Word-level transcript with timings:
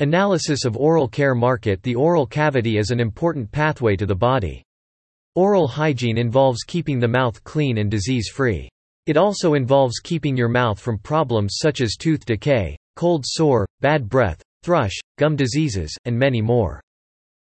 Analysis 0.00 0.64
of 0.64 0.76
oral 0.76 1.06
care 1.06 1.36
market 1.36 1.80
The 1.84 1.94
oral 1.94 2.26
cavity 2.26 2.78
is 2.78 2.90
an 2.90 2.98
important 2.98 3.48
pathway 3.52 3.94
to 3.94 4.06
the 4.06 4.14
body. 4.16 4.60
Oral 5.36 5.68
hygiene 5.68 6.18
involves 6.18 6.64
keeping 6.64 6.98
the 6.98 7.06
mouth 7.06 7.44
clean 7.44 7.78
and 7.78 7.88
disease-free. 7.88 8.68
It 9.06 9.16
also 9.16 9.54
involves 9.54 10.00
keeping 10.00 10.36
your 10.36 10.48
mouth 10.48 10.80
from 10.80 10.98
problems 10.98 11.58
such 11.62 11.80
as 11.80 11.94
tooth 11.94 12.24
decay, 12.24 12.76
cold 12.96 13.24
sore, 13.24 13.68
bad 13.82 14.08
breath, 14.08 14.42
thrush, 14.64 14.98
gum 15.16 15.36
diseases, 15.36 15.96
and 16.06 16.18
many 16.18 16.42
more. 16.42 16.80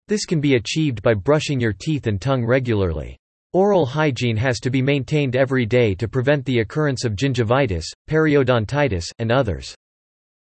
This 0.08 0.24
can 0.24 0.40
be 0.40 0.56
achieved 0.56 1.02
by 1.02 1.16
brushing 1.16 1.60
your 1.60 1.74
teeth 1.74 2.08
and 2.08 2.22
tongue 2.22 2.46
regularly. 2.46 3.18
Oral 3.52 3.86
hygiene 3.86 4.38
has 4.38 4.62
to 4.62 4.70
be 4.70 4.82
maintained 4.82 5.36
every 5.36 5.66
day 5.66 5.94
to 5.96 6.08
prevent 6.08 6.46
the 6.46 6.60
occurrence 6.60 7.04
of 7.04 7.18
gingivitis, 7.18 7.88
periodontitis, 8.10 9.04
and 9.20 9.34
others. 9.34 9.76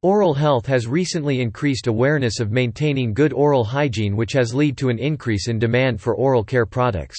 Oral 0.05 0.35
health 0.35 0.67
has 0.67 0.87
recently 0.87 1.41
increased 1.41 1.87
awareness 1.87 2.39
of 2.39 2.53
maintaining 2.53 3.15
good 3.15 3.33
oral 3.33 3.65
hygiene 3.65 4.17
which 4.17 4.35
has 4.35 4.55
led 4.55 4.77
to 4.77 4.91
an 4.91 4.99
increase 4.99 5.49
in 5.49 5.59
demand 5.59 5.99
for 5.99 6.15
oral 6.15 6.45
care 6.45 6.67
products. 6.67 7.17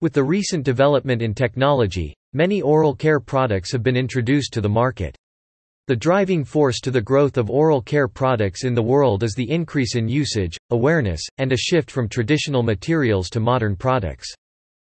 With 0.00 0.12
the 0.12 0.22
recent 0.22 0.62
development 0.62 1.20
in 1.20 1.34
technology, 1.34 2.14
many 2.32 2.62
oral 2.62 2.94
care 2.94 3.18
products 3.18 3.72
have 3.72 3.82
been 3.82 3.96
introduced 3.96 4.52
to 4.52 4.60
the 4.60 4.68
market. 4.68 5.16
The 5.88 5.96
driving 5.96 6.44
force 6.44 6.78
to 6.82 6.92
the 6.92 7.02
growth 7.02 7.36
of 7.38 7.50
oral 7.50 7.82
care 7.82 8.06
products 8.06 8.62
in 8.62 8.74
the 8.74 8.80
world 8.80 9.24
is 9.24 9.34
the 9.34 9.50
increase 9.50 9.96
in 9.96 10.06
usage, 10.06 10.56
awareness, 10.70 11.22
and 11.38 11.50
a 11.50 11.56
shift 11.56 11.90
from 11.90 12.08
traditional 12.08 12.62
materials 12.62 13.28
to 13.30 13.40
modern 13.40 13.74
products. 13.74 14.32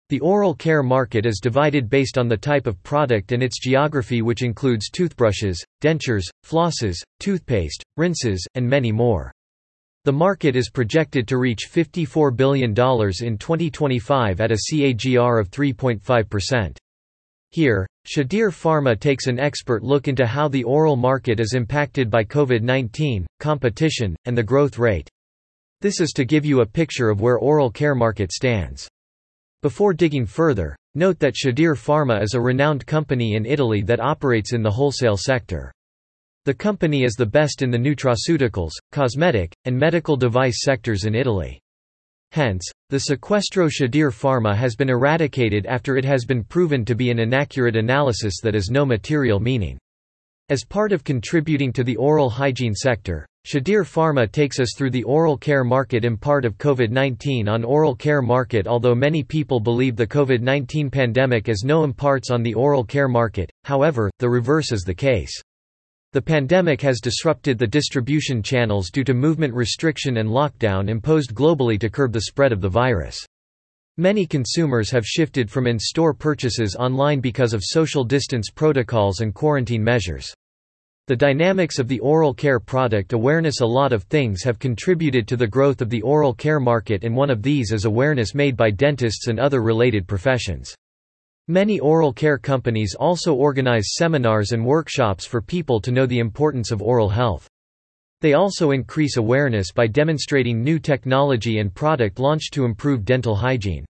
The 0.10 0.20
oral 0.22 0.56
care 0.56 0.82
market 0.82 1.28
is 1.28 1.40
divided 1.40 1.88
based 1.88 2.18
on 2.18 2.28
the 2.28 2.36
type 2.36 2.66
of 2.66 2.82
product 2.82 3.32
and 3.32 3.44
its 3.44 3.60
geography 3.60 4.24
which 4.24 4.42
includes 4.42 4.90
toothbrushes, 4.90 5.64
dentures, 5.84 6.24
flosses, 6.44 6.96
toothpaste, 7.20 7.84
rinses, 7.96 8.44
and 8.56 8.68
many 8.68 8.92
more. 8.92 9.32
The 10.06 10.12
market 10.12 10.56
is 10.56 10.72
projected 10.72 11.28
to 11.28 11.38
reach 11.38 11.70
$54 11.72 12.36
billion 12.36 12.72
in 12.72 13.38
2025 13.38 14.42
at 14.42 14.52
a 14.52 14.58
CAGR 14.58 15.40
of 15.40 15.52
3.5%. 15.52 16.78
Here, 17.52 17.88
Shedir 18.08 18.50
Pharma 18.50 19.00
takes 19.00 19.28
an 19.28 19.38
expert 19.38 19.84
look 19.84 20.08
into 20.08 20.26
how 20.26 20.48
the 20.48 20.64
oral 20.64 20.96
market 20.96 21.40
is 21.40 21.54
impacted 21.54 22.10
by 22.10 22.24
COVID-19, 22.24 23.28
competition, 23.40 24.16
and 24.26 24.36
the 24.36 24.42
growth 24.42 24.80
rate. 24.80 25.08
This 25.82 26.02
is 26.02 26.10
to 26.14 26.26
give 26.26 26.46
you 26.46 26.62
a 26.62 26.66
picture 26.66 27.10
of 27.10 27.22
where 27.22 27.38
oral 27.38 27.70
care 27.70 27.94
market 27.94 28.32
stands. 28.32 28.90
Before 29.62 29.92
digging 29.94 30.26
further, 30.26 30.74
note 30.96 31.20
that 31.20 31.36
Shedir 31.36 31.76
Pharma 31.76 32.24
is 32.24 32.34
a 32.34 32.40
renowned 32.40 32.86
company 32.86 33.36
in 33.36 33.46
Italy 33.46 33.82
that 33.82 34.00
operates 34.00 34.54
in 34.54 34.64
the 34.64 34.72
wholesale 34.72 35.18
sector. 35.18 35.70
The 36.46 36.54
company 36.54 37.04
is 37.04 37.16
the 37.16 37.26
best 37.26 37.62
in 37.62 37.70
the 37.70 37.78
nutraceuticals, 37.78 38.72
cosmetic, 38.94 39.54
and 39.66 39.78
medical 39.78 40.16
device 40.16 40.62
sectors 40.62 41.04
in 41.04 41.14
Italy. 41.14 41.60
Hence, 42.32 42.72
the 42.90 43.02
Sequestro 43.10 43.70
Shedir 43.70 44.12
Pharma 44.12 44.56
has 44.56 44.78
been 44.78 44.90
eradicated 44.90 45.66
after 45.66 45.98
it 45.98 46.06
has 46.06 46.24
been 46.24 46.46
proven 46.46 46.86
to 46.86 46.96
be 46.96 47.12
an 47.12 47.20
inaccurate 47.20 47.76
analysis 47.76 48.36
that 48.42 48.54
has 48.54 48.70
no 48.70 48.86
material 48.86 49.42
meaning. 49.42 49.78
As 50.48 50.64
part 50.64 50.94
of 50.94 51.04
contributing 51.04 51.74
to 51.74 51.84
the 51.84 51.98
oral 51.98 52.30
hygiene 52.30 52.74
sector, 52.74 53.28
Shedir 53.50 53.84
Pharma 53.84 54.32
takes 54.32 54.60
us 54.60 54.76
through 54.78 54.92
the 54.92 55.02
oral 55.06 55.36
care 55.36 55.64
market 55.64 56.06
impart 56.06 56.46
of 56.46 56.60
COVID-19 56.60 57.50
on 57.50 57.64
oral 57.64 57.96
care 57.96 58.22
market 58.22 58.68
Although 58.68 58.94
many 58.94 59.24
people 59.24 59.60
believe 59.60 59.96
the 59.96 60.06
COVID-19 60.06 60.92
pandemic 60.92 61.50
as 61.50 61.64
no 61.64 61.84
imparts 61.84 62.30
on 62.30 62.44
the 62.44 62.54
oral 62.54 62.84
care 62.84 63.08
market, 63.08 63.50
however, 63.64 64.12
the 64.20 64.30
reverse 64.30 64.72
is 64.72 64.84
the 64.84 64.94
case. 64.94 65.32
The 66.14 66.22
pandemic 66.22 66.80
has 66.82 67.00
disrupted 67.02 67.58
the 67.58 67.66
distribution 67.66 68.44
channels 68.44 68.92
due 68.92 69.04
to 69.06 69.16
movement 69.16 69.56
restriction 69.56 70.18
and 70.18 70.30
lockdown 70.30 70.88
imposed 70.88 71.34
globally 71.34 71.80
to 71.80 71.90
curb 71.90 72.14
the 72.14 72.22
spread 72.22 72.52
of 72.52 72.62
the 72.62 72.70
virus. 72.70 73.18
Many 73.98 74.28
consumers 74.28 74.92
have 74.92 75.08
shifted 75.08 75.50
from 75.50 75.66
in-store 75.66 76.14
purchases 76.14 76.76
online 76.76 77.20
because 77.20 77.56
of 77.56 77.64
social 77.64 78.04
distance 78.04 78.52
protocols 78.52 79.22
and 79.22 79.34
quarantine 79.34 79.84
measures. 79.84 80.32
The 81.10 81.16
dynamics 81.16 81.80
of 81.80 81.88
the 81.88 82.00
oral 82.02 82.36
care 82.36 82.60
product 82.60 83.14
awareness 83.14 83.62
A 83.62 83.66
lot 83.66 83.94
of 83.94 84.04
things 84.04 84.44
have 84.44 84.60
contributed 84.60 85.28
to 85.28 85.36
the 85.36 85.48
growth 85.48 85.82
of 85.82 85.90
the 85.90 86.04
oral 86.04 86.36
care 86.36 86.60
market 86.60 87.04
and 87.04 87.16
one 87.16 87.32
of 87.32 87.42
these 87.42 87.72
is 87.72 87.86
awareness 87.86 88.36
made 88.36 88.56
by 88.56 88.70
dentists 88.70 89.26
and 89.26 89.40
other 89.40 89.64
related 89.64 90.08
professions. 90.08 90.72
Many 91.48 91.80
oral 91.80 92.14
care 92.14 92.38
companies 92.38 92.94
also 92.94 93.34
organize 93.34 93.96
seminars 93.96 94.52
and 94.52 94.64
workshops 94.64 95.26
for 95.26 95.42
people 95.42 95.82
to 95.82 95.92
know 95.92 96.06
the 96.06 96.20
importance 96.20 96.70
of 96.70 96.80
oral 96.80 97.10
health. 97.10 97.50
They 98.22 98.34
also 98.34 98.70
increase 98.70 99.18
awareness 99.18 99.72
by 99.72 99.88
demonstrating 99.88 100.62
new 100.62 100.78
technology 100.78 101.58
and 101.58 101.74
product 101.74 102.20
launch 102.20 102.52
to 102.52 102.66
improve 102.66 103.04
dental 103.04 103.36
hygiene. 103.36 103.84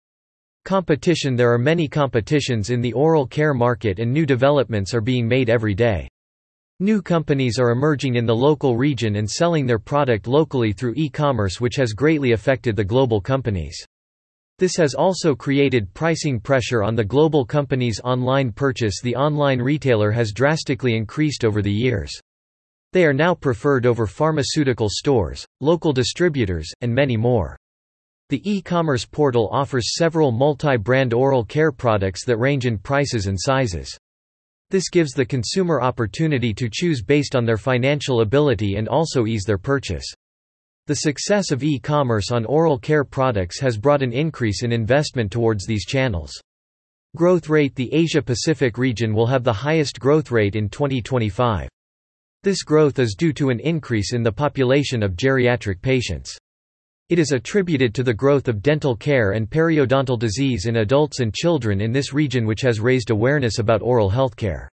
Competition 0.67 1.35
There 1.35 1.51
are 1.51 1.57
many 1.57 1.89
competitions 1.89 2.69
in 2.69 2.83
the 2.83 2.93
oral 2.93 3.27
care 3.27 3.55
market 3.55 4.01
and 4.01 4.13
new 4.13 4.27
developments 4.27 4.93
are 4.93 5.01
being 5.01 5.27
made 5.27 5.49
every 5.49 5.75
day. 5.75 6.11
New 6.81 7.01
companies 7.01 7.59
are 7.59 7.71
emerging 7.71 8.17
in 8.17 8.27
the 8.27 8.37
local 8.37 8.77
region 8.77 9.17
and 9.17 9.31
selling 9.31 9.65
their 9.65 9.79
product 9.79 10.27
locally 10.27 10.73
through 10.73 10.93
e-commerce 10.95 11.59
which 11.59 11.75
has 11.77 11.95
greatly 11.95 12.33
affected 12.33 12.77
the 12.77 12.85
global 12.85 13.19
companies. 13.19 13.83
This 14.59 14.77
has 14.77 14.93
also 14.93 15.35
created 15.35 15.95
pricing 15.95 16.39
pressure 16.39 16.83
on 16.83 16.95
the 16.95 17.03
global 17.03 17.47
companies' 17.47 17.99
online 18.05 18.53
purchase 18.53 19.01
The 19.03 19.17
online 19.17 19.59
retailer 19.59 20.11
has 20.11 20.33
drastically 20.33 20.95
increased 20.97 21.47
over 21.47 21.63
the 21.63 21.73
years. 21.73 22.13
They 22.93 23.07
are 23.07 23.15
now 23.15 23.35
preferred 23.35 23.87
over 23.87 24.07
pharmaceutical 24.07 24.91
stores, 24.91 25.47
local 25.63 25.95
distributors, 25.95 26.71
and 26.83 26.95
many 26.95 27.17
more. 27.17 27.57
The 28.29 28.43
e-commerce 28.45 29.07
portal 29.07 29.49
offers 29.51 29.95
several 29.97 30.31
multi-brand 30.31 31.15
oral 31.15 31.43
care 31.43 31.73
products 31.73 32.27
that 32.27 32.37
range 32.37 32.67
in 32.67 32.77
prices 32.77 33.29
and 33.29 33.41
sizes. 33.41 33.97
This 34.71 34.89
gives 34.89 35.13
the 35.13 35.25
consumer 35.25 35.81
opportunity 35.81 36.53
to 36.55 36.69
choose 36.71 37.03
based 37.03 37.37
on 37.37 37.45
their 37.45 37.57
financial 37.57 38.23
ability 38.23 38.77
and 38.77 38.89
also 38.89 39.27
ease 39.27 39.45
their 39.45 39.59
purchase. 39.59 40.07
The 40.87 40.97
success 40.97 41.51
of 41.51 41.63
e-commerce 41.63 42.31
on 42.31 42.45
oral 42.45 42.79
care 42.79 43.05
products 43.05 43.61
has 43.61 43.79
brought 43.79 44.03
an 44.03 44.13
increase 44.13 44.63
in 44.63 44.73
investment 44.73 45.31
towards 45.33 45.67
these 45.67 45.85
channels. 45.85 46.33
Growth 47.17 47.49
rate 47.49 47.75
The 47.75 47.93
Asia-Pacific 47.93 48.77
region 48.77 49.15
will 49.15 49.27
have 49.27 49.43
the 49.43 49.53
highest 49.53 49.99
growth 49.99 50.31
rate 50.31 50.55
in 50.55 50.69
2025. 50.69 51.69
This 52.43 52.63
growth 52.63 52.99
is 52.99 53.15
due 53.15 53.33
to 53.33 53.51
an 53.51 53.59
increase 53.61 54.13
in 54.13 54.23
the 54.23 54.31
population 54.31 55.03
of 55.03 55.17
geriatric 55.17 55.81
patients. 55.81 56.39
It 57.09 57.21
is 57.21 57.31
attributed 57.31 57.95
to 57.95 58.03
the 58.03 58.13
growth 58.13 58.49
of 58.49 58.63
dental 58.63 58.97
care 58.97 59.31
and 59.33 59.49
periodontal 59.49 60.19
disease 60.19 60.67
in 60.67 60.79
adults 60.79 61.21
and 61.21 61.33
children 61.33 61.81
in 61.81 61.93
this 61.93 62.13
region 62.13 62.45
which 62.45 62.63
has 62.63 62.81
raised 62.81 63.11
awareness 63.11 63.61
about 63.61 63.81
oral 63.81 64.11
healthcare. 64.11 64.67